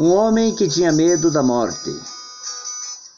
Um 0.00 0.12
homem 0.12 0.54
que 0.54 0.68
tinha 0.68 0.92
medo 0.92 1.28
da 1.28 1.42
morte. 1.42 1.90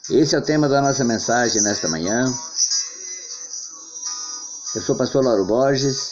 Esse 0.09 0.35
é 0.35 0.39
o 0.39 0.41
tema 0.41 0.67
da 0.67 0.81
nossa 0.81 1.03
mensagem 1.03 1.61
nesta 1.61 1.87
manhã. 1.87 2.25
Eu 4.73 4.81
sou 4.81 4.95
o 4.95 4.97
pastor 4.97 5.23
Lauro 5.23 5.45
Borges 5.45 6.09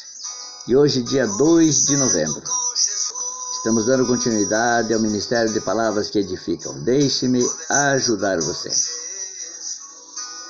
e 0.68 0.76
hoje, 0.76 1.02
dia 1.02 1.26
2 1.26 1.86
de 1.88 1.98
novembro, 1.98 2.44
estamos 3.52 3.88
dando 3.88 4.06
continuidade 4.06 4.94
ao 4.94 5.00
Ministério 5.00 5.52
de 5.52 5.60
Palavras 5.60 6.12
que 6.12 6.20
Edificam. 6.20 6.84
Deixe-me 6.84 7.44
ajudar 7.72 8.40
você. 8.40 8.70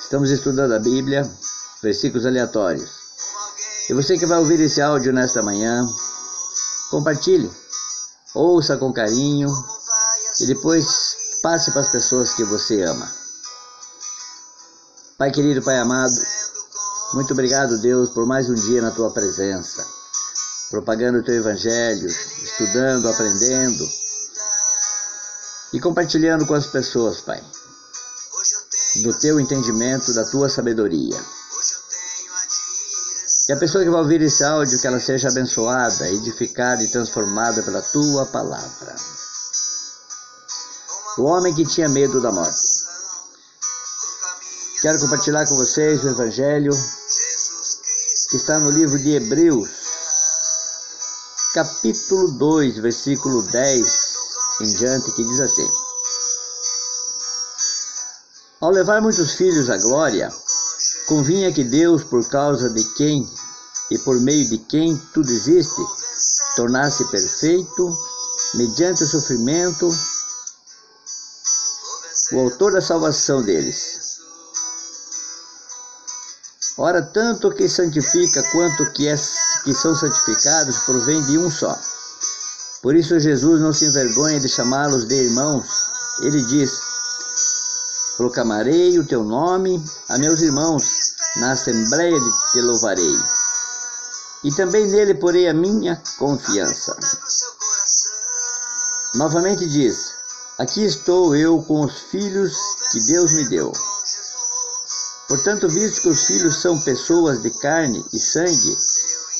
Estamos 0.02 0.30
estudando 0.30 0.74
a 0.74 0.78
Bíblia, 0.78 1.26
versículos 1.82 2.26
aleatórios. 2.26 2.90
E 3.88 3.94
você 3.94 4.18
que 4.18 4.26
vai 4.26 4.38
ouvir 4.38 4.60
esse 4.60 4.82
áudio 4.82 5.14
nesta 5.14 5.42
manhã, 5.42 5.82
compartilhe, 6.90 7.50
ouça 8.34 8.76
com 8.76 8.92
carinho 8.92 9.48
e 10.40 10.46
depois 10.46 11.40
passe 11.42 11.70
para 11.70 11.82
as 11.82 11.90
pessoas 11.90 12.34
que 12.34 12.44
você 12.44 12.82
ama. 12.82 13.10
Pai 15.18 15.30
querido, 15.30 15.62
Pai 15.62 15.78
amado, 15.78 16.14
muito 17.12 17.32
obrigado, 17.32 17.78
Deus, 17.78 18.10
por 18.10 18.24
mais 18.26 18.48
um 18.48 18.54
dia 18.54 18.80
na 18.80 18.90
tua 18.90 19.10
presença, 19.10 19.86
propagando 20.70 21.18
o 21.18 21.22
teu 21.22 21.34
evangelho, 21.34 22.08
estudando, 22.08 23.08
aprendendo 23.08 23.86
e 25.72 25.80
compartilhando 25.80 26.46
com 26.46 26.54
as 26.54 26.66
pessoas, 26.66 27.20
Pai, 27.20 27.42
do 29.02 29.12
teu 29.18 29.38
entendimento, 29.38 30.14
da 30.14 30.24
tua 30.24 30.48
sabedoria. 30.48 31.20
Que 33.46 33.52
a 33.52 33.56
pessoa 33.56 33.82
que 33.82 33.90
vai 33.90 34.00
ouvir 34.00 34.22
esse 34.22 34.44
áudio, 34.44 34.78
que 34.78 34.86
ela 34.86 35.00
seja 35.00 35.28
abençoada, 35.28 36.08
edificada 36.08 36.82
e 36.84 36.88
transformada 36.88 37.62
pela 37.62 37.82
tua 37.82 38.24
palavra. 38.26 38.94
O 41.20 41.24
homem 41.24 41.54
que 41.54 41.66
tinha 41.66 41.86
medo 41.86 42.18
da 42.22 42.32
morte. 42.32 42.82
Quero 44.80 44.98
compartilhar 45.00 45.46
com 45.46 45.54
vocês 45.54 46.02
o 46.02 46.08
Evangelho 46.08 46.72
que 48.30 48.36
está 48.36 48.58
no 48.58 48.70
livro 48.70 48.98
de 48.98 49.16
Hebreus, 49.16 49.68
capítulo 51.52 52.38
2, 52.38 52.78
versículo 52.78 53.42
10 53.42 54.12
em 54.62 54.72
diante, 54.78 55.12
que 55.12 55.22
diz 55.22 55.40
assim: 55.40 55.70
Ao 58.62 58.70
levar 58.70 59.02
muitos 59.02 59.32
filhos 59.32 59.68
à 59.68 59.76
glória, 59.76 60.32
convinha 61.06 61.52
que 61.52 61.64
Deus, 61.64 62.02
por 62.02 62.26
causa 62.30 62.70
de 62.70 62.82
quem 62.94 63.28
e 63.90 63.98
por 63.98 64.18
meio 64.22 64.48
de 64.48 64.56
quem 64.56 64.96
tudo 65.12 65.30
existe, 65.30 65.82
tornasse 66.56 67.04
perfeito, 67.10 67.94
mediante 68.54 69.04
o 69.04 69.06
sofrimento, 69.06 69.86
o 72.32 72.40
autor 72.40 72.72
da 72.72 72.80
salvação 72.80 73.42
deles 73.42 74.10
Ora, 76.82 77.02
tanto 77.02 77.52
que 77.52 77.68
santifica 77.68 78.42
quanto 78.52 78.90
que, 78.92 79.06
é, 79.06 79.14
que 79.64 79.74
são 79.74 79.94
santificados 79.94 80.78
provém 80.78 81.22
de 81.24 81.36
um 81.36 81.50
só. 81.50 81.78
Por 82.80 82.96
isso 82.96 83.20
Jesus 83.20 83.60
não 83.60 83.70
se 83.70 83.84
envergonha 83.84 84.40
de 84.40 84.48
chamá-los 84.48 85.06
de 85.06 85.14
irmãos. 85.14 85.66
Ele 86.22 86.40
diz: 86.40 86.70
Proclamarei 88.16 88.98
o 88.98 89.06
teu 89.06 89.22
nome 89.22 89.84
a 90.08 90.16
meus 90.16 90.40
irmãos, 90.40 91.12
na 91.36 91.52
assembleia 91.52 92.18
te 92.50 92.62
louvarei. 92.62 93.18
E 94.42 94.50
também 94.54 94.86
nele 94.86 95.12
porei 95.16 95.48
a 95.48 95.52
minha 95.52 96.02
confiança. 96.18 96.96
Novamente 99.16 99.68
diz: 99.68 100.19
Aqui 100.60 100.84
estou 100.84 101.34
eu 101.34 101.62
com 101.62 101.86
os 101.86 102.00
filhos 102.10 102.54
que 102.92 103.00
Deus 103.00 103.32
me 103.32 103.48
deu. 103.48 103.72
Portanto, 105.26 105.66
visto 105.70 106.02
que 106.02 106.08
os 106.10 106.24
filhos 106.24 106.60
são 106.60 106.78
pessoas 106.80 107.40
de 107.40 107.48
carne 107.60 108.04
e 108.12 108.20
sangue, 108.20 108.76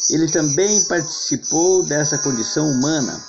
ele 0.09 0.31
também 0.31 0.83
participou 0.87 1.85
dessa 1.85 2.17
condição 2.17 2.67
humana, 2.67 3.23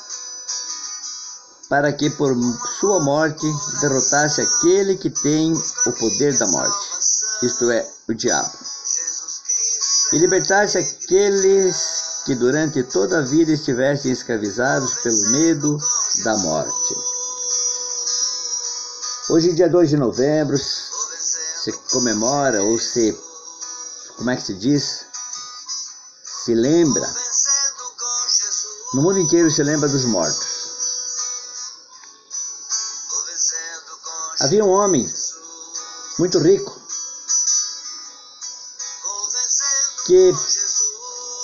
para 1.68 1.92
que 1.92 2.10
por 2.12 2.34
sua 2.80 3.04
morte 3.04 3.46
derrotasse 3.82 4.40
aquele 4.40 4.96
que 4.96 5.10
tem 5.10 5.52
o 5.52 5.92
poder 5.92 6.38
da 6.38 6.48
morte, 6.48 6.88
isto 7.44 7.70
é, 7.72 7.86
o 8.08 8.14
diabo, 8.14 8.58
e 10.14 10.18
libertasse 10.18 10.78
aqueles 10.78 11.76
que 12.26 12.36
durante 12.36 12.84
toda 12.84 13.20
a 13.20 13.26
vida 13.26 13.52
estivessem 13.52 14.14
escravizados 14.14 14.94
pelo 15.04 15.30
medo 15.32 15.78
da 16.24 16.38
morte. 16.38 17.11
Hoje, 19.31 19.53
dia 19.53 19.69
2 19.69 19.92
de 19.92 19.96
novembro, 19.96 20.58
se 20.58 21.72
comemora 21.90 22.62
ou 22.64 22.78
se, 22.78 23.18
como 24.18 24.30
é 24.30 24.36
que 24.36 24.44
se 24.44 24.53
diz? 24.56 25.06
Se 26.22 26.53
lembra. 26.53 27.09
No 28.94 29.03
mundo 29.03 29.20
inteiro 29.20 29.50
se 29.50 29.64
lembra 29.64 29.88
dos 29.88 30.03
mortos. 30.03 30.47
Havia 34.41 34.66
um 34.66 34.70
homem 34.70 35.09
muito 36.20 36.38
rico 36.38 36.81
que 40.08 40.34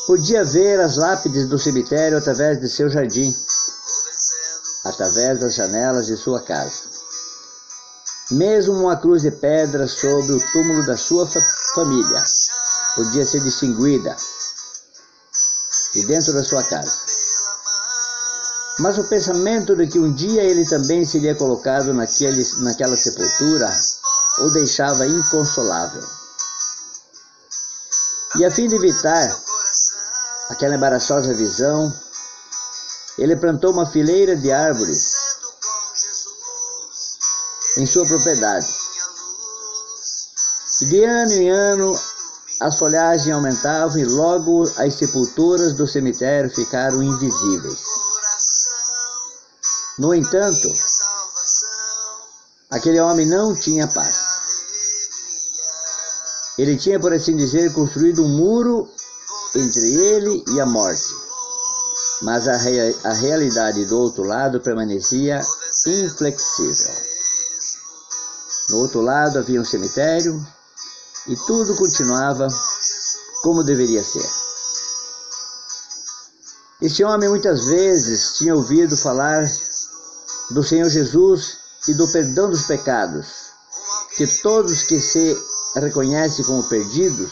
podia 0.08 0.44
ver 0.44 0.82
as 0.82 0.98
lápides 0.98 1.48
do 1.48 1.58
cemitério 1.58 2.18
através 2.18 2.60
de 2.60 2.68
seu 2.68 2.90
jardim, 2.90 3.34
através 4.84 5.40
das 5.40 5.56
janelas 5.56 6.08
de 6.08 6.18
sua 6.18 6.42
casa. 6.42 6.98
Mesmo 8.32 8.74
uma 8.74 8.98
cruz 8.98 9.22
de 9.22 9.32
pedra 9.32 9.88
sobre 9.88 10.34
o 10.34 10.52
túmulo 10.52 10.86
da 10.86 10.98
sua 10.98 11.26
fa 11.26 11.40
família 11.74 12.26
podia 12.96 13.26
ser 13.26 13.40
distinguida 13.40 14.14
de 15.94 16.06
dentro 16.06 16.34
da 16.34 16.44
sua 16.44 16.62
casa. 16.64 16.92
Mas 18.80 18.98
o 18.98 19.06
pensamento 19.06 19.76
de 19.78 19.88
que 19.88 19.98
um 19.98 20.14
dia 20.14 20.44
ele 20.44 20.66
também 20.66 21.06
seria 21.06 21.36
colocado 21.36 21.94
naquele, 21.94 22.46
naquela 22.58 22.98
sepultura 22.98 23.72
o 24.40 24.50
deixava 24.50 25.08
inconsolável. 25.08 26.04
E 28.36 28.46
a 28.46 28.52
fim 28.52 28.68
de 28.68 28.76
evitar 28.76 29.42
aquela 30.50 30.76
embaraçosa 30.76 31.34
visão, 31.34 31.94
ele 33.18 33.38
plantou 33.38 33.72
uma 33.72 33.90
fileira 33.90 34.36
de 34.36 34.52
árvores 34.52 35.27
em 37.78 37.86
sua 37.86 38.06
propriedade. 38.06 38.68
E 40.82 40.86
de 40.86 41.04
ano 41.04 41.32
em 41.34 41.50
ano 41.50 42.00
as 42.60 42.78
folhagens 42.78 43.34
aumentavam 43.34 44.00
e 44.00 44.06
logo 44.06 44.64
as 44.64 44.94
sepulturas 44.96 45.74
do 45.74 45.88
cemitério 45.88 46.50
ficaram 46.50 47.04
invisíveis. 47.04 47.80
No 50.00 50.14
entanto, 50.14 50.74
aquele 52.72 53.00
homem 53.00 53.26
não 53.28 53.56
tinha 53.56 53.88
paz. 53.88 54.18
Ele 56.58 56.76
tinha, 56.76 57.00
por 57.00 57.14
assim 57.14 57.36
dizer, 57.36 57.72
construído 57.74 58.24
um 58.24 58.30
muro 58.30 58.90
entre 59.56 59.94
ele 59.94 60.44
e 60.48 60.60
a 60.60 60.66
morte. 60.66 61.16
Mas 62.24 62.48
a, 62.48 62.58
rea 62.58 62.96
a 63.04 63.14
realidade 63.14 63.86
do 63.86 64.00
outro 64.00 64.24
lado 64.24 64.60
permanecia 64.60 65.40
inflexível. 65.86 67.07
No 68.70 68.78
outro 68.78 69.02
lado 69.02 69.40
havia 69.40 69.62
um 69.62 69.66
cemitério 69.66 70.46
e 71.28 71.36
tudo 71.48 71.76
continuava 71.76 72.48
como 73.42 73.64
deveria 73.64 74.04
ser. 74.04 74.30
Este 76.82 77.04
homem 77.04 77.30
muitas 77.30 77.66
vezes 77.66 78.34
tinha 78.38 78.54
ouvido 78.54 78.98
falar 78.98 79.50
do 80.52 80.64
Senhor 80.64 80.90
Jesus 80.90 81.58
e 81.88 81.94
do 81.94 82.08
perdão 82.10 82.50
dos 82.50 82.64
pecados, 82.64 83.26
que 84.16 84.28
todos 84.42 84.84
que 84.84 85.00
se 85.00 85.36
reconhecem 85.76 86.46
como 86.46 86.68
perdidos 86.68 87.32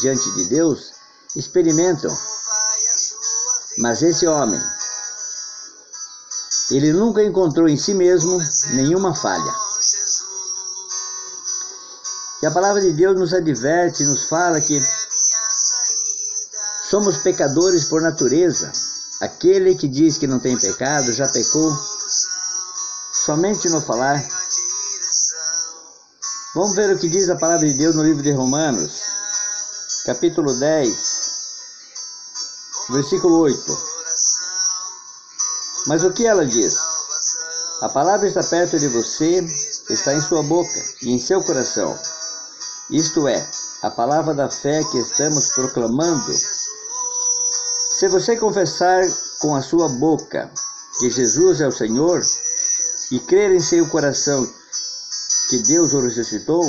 diante 0.00 0.30
de 0.32 0.44
Deus 0.46 0.92
experimentam. 1.34 2.16
Mas 3.78 4.02
esse 4.02 4.26
homem, 4.26 4.60
ele 6.70 6.92
nunca 6.92 7.22
encontrou 7.22 7.68
em 7.68 7.76
si 7.76 7.92
mesmo 7.92 8.38
nenhuma 8.74 9.14
falha. 9.14 9.65
E 12.46 12.48
a 12.48 12.52
palavra 12.52 12.80
de 12.80 12.92
Deus 12.92 13.18
nos 13.18 13.34
adverte, 13.34 14.04
nos 14.04 14.28
fala 14.28 14.60
que 14.60 14.80
somos 16.88 17.16
pecadores 17.16 17.86
por 17.86 18.00
natureza. 18.00 18.70
Aquele 19.20 19.74
que 19.74 19.88
diz 19.88 20.16
que 20.16 20.28
não 20.28 20.38
tem 20.38 20.56
pecado 20.56 21.12
já 21.12 21.26
pecou 21.26 21.76
somente 23.12 23.68
no 23.68 23.80
falar. 23.80 24.24
Vamos 26.54 26.76
ver 26.76 26.94
o 26.94 26.98
que 27.00 27.08
diz 27.08 27.28
a 27.28 27.34
palavra 27.34 27.66
de 27.66 27.74
Deus 27.74 27.96
no 27.96 28.04
livro 28.04 28.22
de 28.22 28.30
Romanos, 28.30 28.92
capítulo 30.04 30.54
10, 30.54 30.96
versículo 32.90 33.40
8. 33.40 33.78
Mas 35.88 36.04
o 36.04 36.12
que 36.12 36.24
ela 36.24 36.46
diz? 36.46 36.76
A 37.82 37.88
palavra 37.88 38.28
está 38.28 38.44
perto 38.44 38.78
de 38.78 38.86
você, 38.86 39.44
está 39.90 40.14
em 40.14 40.20
sua 40.20 40.44
boca 40.44 40.80
e 41.02 41.10
em 41.10 41.18
seu 41.18 41.42
coração. 41.42 41.98
Isto 42.90 43.26
é, 43.26 43.44
a 43.82 43.90
palavra 43.90 44.32
da 44.32 44.48
fé 44.48 44.80
que 44.92 44.98
estamos 44.98 45.48
proclamando. 45.50 46.32
Se 47.90 48.06
você 48.08 48.36
confessar 48.36 49.02
com 49.40 49.56
a 49.56 49.62
sua 49.62 49.88
boca 49.88 50.48
que 51.00 51.10
Jesus 51.10 51.60
é 51.60 51.66
o 51.66 51.72
Senhor 51.72 52.22
e 53.10 53.18
crer 53.18 53.50
em 53.50 53.60
seu 53.60 53.88
coração 53.88 54.48
que 55.50 55.58
Deus 55.64 55.94
o 55.94 56.00
ressuscitou 56.00 56.62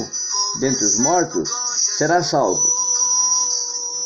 dentre 0.60 0.86
os 0.86 1.00
mortos, 1.00 1.52
será 1.98 2.24
salvo. 2.24 2.68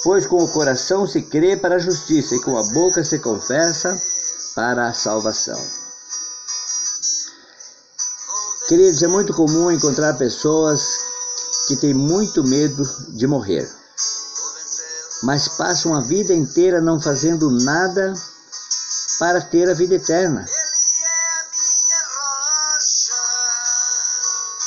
Pois 0.03 0.25
com 0.27 0.43
o 0.43 0.51
coração 0.51 1.07
se 1.07 1.21
crê 1.21 1.55
para 1.55 1.75
a 1.75 1.79
justiça 1.79 2.35
e 2.35 2.41
com 2.41 2.57
a 2.57 2.63
boca 2.73 3.05
se 3.05 3.19
confessa 3.19 4.01
para 4.53 4.87
a 4.87 4.93
salvação. 4.93 5.59
Queridos, 8.67 9.01
é 9.01 9.07
muito 9.07 9.33
comum 9.33 9.71
encontrar 9.71 10.17
pessoas 10.17 11.11
que 11.71 11.77
têm 11.77 11.93
muito 11.93 12.43
medo 12.43 12.83
de 13.15 13.25
morrer, 13.25 13.65
mas 15.23 15.47
passam 15.47 15.95
a 15.95 16.01
vida 16.01 16.33
inteira 16.33 16.81
não 16.81 16.99
fazendo 16.99 17.49
nada 17.63 18.13
para 19.17 19.39
ter 19.39 19.69
a 19.69 19.73
vida 19.73 19.95
eterna. 19.95 20.45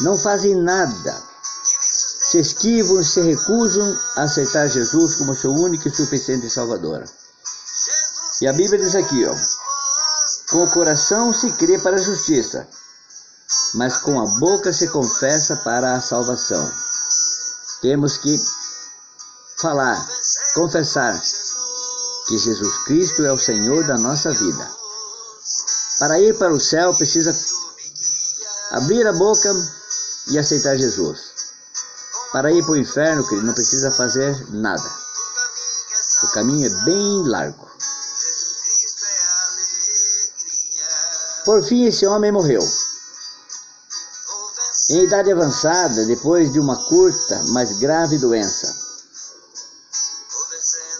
Não 0.00 0.16
fazem 0.16 0.54
nada, 0.56 1.22
se 2.22 2.38
esquivam, 2.40 3.04
se 3.04 3.20
recusam 3.20 3.98
a 4.16 4.22
aceitar 4.22 4.66
Jesus 4.68 5.16
como 5.16 5.34
seu 5.34 5.52
único 5.52 5.86
e 5.86 5.94
suficiente 5.94 6.48
Salvador. 6.48 7.04
E 8.40 8.48
a 8.48 8.52
Bíblia 8.54 8.78
diz 8.78 8.94
aqui, 8.94 9.26
ó, 9.26 9.34
com 10.50 10.64
o 10.64 10.70
coração 10.70 11.34
se 11.34 11.52
crê 11.52 11.78
para 11.78 11.96
a 11.96 12.02
justiça, 12.02 12.66
mas 13.74 13.98
com 13.98 14.18
a 14.20 14.26
boca 14.38 14.72
se 14.72 14.88
confessa 14.88 15.56
para 15.56 15.94
a 15.94 16.00
salvação. 16.00 16.93
Temos 17.84 18.16
que 18.16 18.42
falar, 19.60 20.08
confessar 20.54 21.20
que 22.26 22.38
Jesus 22.38 22.78
Cristo 22.86 23.22
é 23.26 23.30
o 23.30 23.36
Senhor 23.36 23.86
da 23.86 23.98
nossa 23.98 24.32
vida. 24.32 24.70
Para 25.98 26.18
ir 26.18 26.34
para 26.38 26.54
o 26.54 26.58
céu 26.58 26.94
precisa 26.94 27.36
abrir 28.70 29.06
a 29.06 29.12
boca 29.12 29.54
e 30.30 30.38
aceitar 30.38 30.78
Jesus. 30.78 31.34
Para 32.32 32.50
ir 32.50 32.64
para 32.64 32.72
o 32.72 32.78
inferno, 32.78 33.28
querido, 33.28 33.48
não 33.48 33.52
precisa 33.52 33.90
fazer 33.90 34.34
nada. 34.48 34.90
O 36.22 36.28
caminho 36.28 36.66
é 36.66 36.84
bem 36.86 37.28
largo. 37.28 37.70
Por 41.44 41.62
fim, 41.62 41.84
esse 41.84 42.06
homem 42.06 42.32
morreu. 42.32 42.62
Em 44.90 45.04
idade 45.04 45.32
avançada, 45.32 46.04
depois 46.04 46.52
de 46.52 46.60
uma 46.60 46.76
curta, 46.76 47.42
mas 47.48 47.78
grave 47.78 48.18
doença, 48.18 48.74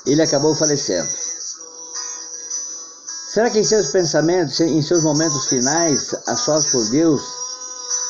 ele 0.06 0.22
acabou 0.22 0.54
falecendo. 0.54 1.08
Será 3.28 3.50
que 3.50 3.58
em 3.58 3.64
seus 3.64 3.88
pensamentos, 3.88 4.58
em 4.60 4.80
seus 4.80 5.02
momentos 5.02 5.46
finais, 5.46 6.14
a 6.26 6.34
sós 6.34 6.70
com 6.70 6.82
Deus, 6.86 7.20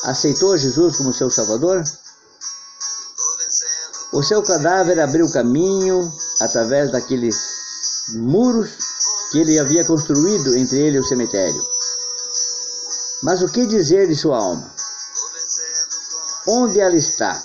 aceitou 0.03 0.57
Jesus 0.57 0.95
como 0.95 1.13
seu 1.13 1.29
Salvador? 1.29 1.83
O 4.13 4.23
seu 4.23 4.41
cadáver 4.43 4.97
abriu 4.99 5.29
caminho 5.29 6.13
através 6.39 6.89
daqueles 6.89 7.35
muros 8.13 8.69
que 9.31 9.39
ele 9.39 9.59
havia 9.59 9.83
construído 9.83 10.55
entre 10.55 10.77
ele 10.77 10.97
e 10.97 10.99
o 11.01 11.03
cemitério. 11.03 11.61
Mas 13.23 13.41
o 13.41 13.49
que 13.49 13.65
dizer 13.65 14.07
de 14.07 14.15
sua 14.15 14.37
alma? 14.37 14.74
Onde 16.47 16.79
ela 16.79 16.95
está? 16.95 17.43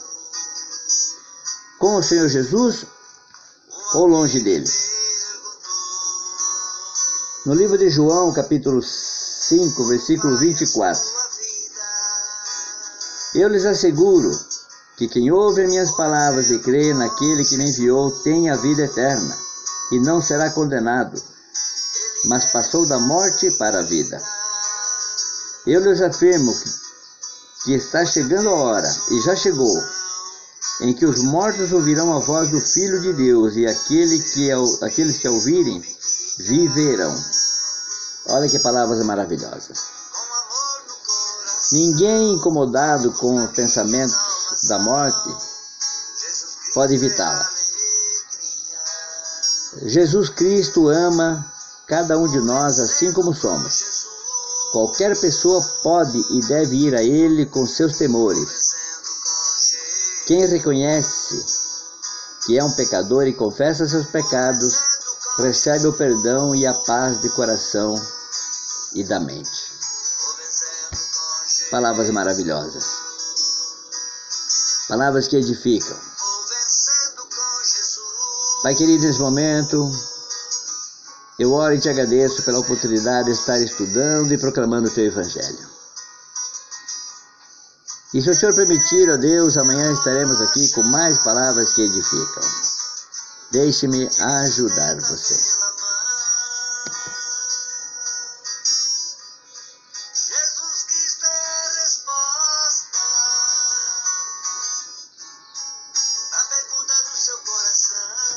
Com 1.78 1.96
o 1.96 2.02
Senhor 2.02 2.28
Jesus 2.28 2.84
ou 3.94 4.06
longe 4.06 4.40
dele? 4.40 4.70
No 7.46 7.54
livro 7.54 7.78
de 7.78 7.88
João, 7.88 8.30
capítulo 8.34 8.82
5, 8.82 9.88
versículo 9.88 10.36
24. 10.36 11.02
Eu 13.36 13.48
lhes 13.48 13.64
asseguro 13.64 14.30
que 14.98 15.08
quem 15.08 15.32
ouve 15.32 15.66
minhas 15.66 15.92
palavras 15.92 16.50
e 16.50 16.58
crê 16.58 16.92
naquele 16.92 17.42
que 17.42 17.56
me 17.56 17.70
enviou 17.70 18.10
tem 18.22 18.50
a 18.50 18.56
vida 18.56 18.82
eterna 18.82 19.38
e 19.92 19.98
não 20.00 20.20
será 20.20 20.50
condenado, 20.50 21.18
mas 22.26 22.52
passou 22.52 22.86
da 22.86 22.98
morte 22.98 23.50
para 23.52 23.78
a 23.78 23.82
vida. 23.82 24.22
Eu 25.66 25.80
lhes 25.80 26.02
afirmo 26.02 26.52
que 26.52 26.79
que 27.64 27.74
está 27.74 28.04
chegando 28.04 28.48
a 28.48 28.54
hora, 28.54 28.96
e 29.10 29.20
já 29.20 29.36
chegou, 29.36 29.76
em 30.82 30.94
que 30.94 31.04
os 31.04 31.22
mortos 31.22 31.72
ouvirão 31.72 32.16
a 32.16 32.20
voz 32.20 32.50
do 32.50 32.60
Filho 32.60 33.00
de 33.00 33.12
Deus, 33.12 33.56
e 33.56 33.66
aquele 33.66 34.18
que, 34.18 34.50
aqueles 34.82 35.18
que 35.18 35.28
a 35.28 35.30
ouvirem 35.30 35.82
viverão. 36.38 37.14
Olha 38.28 38.48
que 38.48 38.58
palavras 38.60 39.04
maravilhosas. 39.04 39.78
Ninguém 41.72 42.34
incomodado 42.34 43.12
com 43.12 43.44
o 43.44 43.48
pensamento 43.48 44.14
da 44.68 44.78
morte 44.78 45.30
pode 46.74 46.94
evitá-la. 46.94 47.50
Jesus 49.84 50.28
Cristo 50.30 50.88
ama 50.88 51.46
cada 51.86 52.18
um 52.18 52.26
de 52.26 52.40
nós 52.40 52.80
assim 52.80 53.12
como 53.12 53.34
somos. 53.34 54.09
Qualquer 54.72 55.18
pessoa 55.20 55.60
pode 55.82 56.18
e 56.30 56.40
deve 56.46 56.76
ir 56.76 56.94
a 56.94 57.02
Ele 57.02 57.46
com 57.46 57.66
seus 57.66 57.96
temores. 57.96 58.70
Quem 60.26 60.46
reconhece 60.46 61.44
que 62.46 62.58
é 62.58 62.64
um 62.64 62.72
pecador 62.72 63.26
e 63.26 63.32
confessa 63.32 63.86
seus 63.86 64.06
pecados, 64.06 64.80
recebe 65.38 65.86
o 65.86 65.92
perdão 65.92 66.54
e 66.54 66.66
a 66.66 66.74
paz 66.74 67.20
de 67.20 67.28
coração 67.30 67.94
e 68.94 69.04
da 69.04 69.20
mente. 69.20 69.70
Palavras 71.70 72.10
maravilhosas. 72.10 72.84
Palavras 74.88 75.28
que 75.28 75.36
edificam. 75.36 75.96
Pai 78.62 78.74
querido, 78.74 79.04
nesse 79.04 79.20
momento, 79.20 79.90
eu 81.40 81.54
oro 81.54 81.72
e 81.74 81.80
te 81.80 81.88
agradeço 81.88 82.42
pela 82.42 82.58
oportunidade 82.58 83.24
de 83.24 83.32
estar 83.32 83.58
estudando 83.58 84.30
e 84.30 84.36
proclamando 84.36 84.88
o 84.88 84.90
teu 84.90 85.06
Evangelho. 85.06 85.70
E 88.12 88.20
se 88.20 88.28
o 88.28 88.34
Senhor 88.34 88.54
permitir, 88.54 89.08
ó 89.08 89.16
Deus, 89.16 89.56
amanhã 89.56 89.90
estaremos 89.90 90.42
aqui 90.42 90.70
com 90.72 90.82
mais 90.82 91.18
palavras 91.20 91.72
que 91.72 91.80
edificam. 91.80 92.42
Deixe-me 93.52 94.06
ajudar 94.20 94.96
você. 94.96 95.59